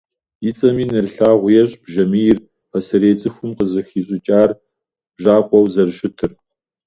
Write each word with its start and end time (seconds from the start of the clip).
И 0.49 0.51
цӀэми 0.57 0.85
нэрылъагъу 0.91 1.53
ещӀ 1.61 1.75
бжьамийр 1.81 2.37
пасэрей 2.69 3.15
цӀыхум 3.19 3.51
къызыхищӀыкӀар 3.57 4.49
бжьакъуэу 5.15 5.71
зэрыщытыр. 5.73 6.31